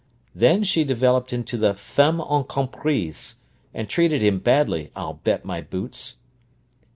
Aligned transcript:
Then 0.33 0.63
she 0.63 0.83
developed 0.83 1.31
into 1.31 1.57
the 1.57 1.75
femme 1.75 2.17
incomprise, 2.19 3.35
and 3.71 3.87
treated 3.87 4.23
him 4.23 4.39
badly, 4.39 4.89
I'll 4.95 5.13
bet 5.23 5.45
my 5.45 5.61
boots." 5.61 6.15